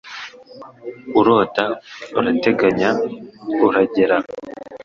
Urota. 1.19 1.63
Urateganya. 2.19 2.89
Uragera.” 3.65 4.17